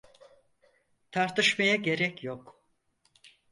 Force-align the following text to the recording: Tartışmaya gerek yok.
Tartışmaya 1.11 1.75
gerek 1.75 2.23
yok. 2.23 2.61